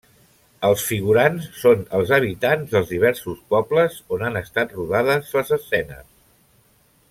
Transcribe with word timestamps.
Els 0.69 0.85
figurants 0.91 1.45
són 1.63 1.83
els 1.97 2.13
habitants 2.17 2.73
dels 2.73 2.89
diversos 2.95 3.45
pobles 3.55 3.99
on 4.17 4.27
han 4.31 4.41
estat 4.43 4.75
rodades 4.81 5.33
les 5.37 5.55
escenes. 5.61 6.13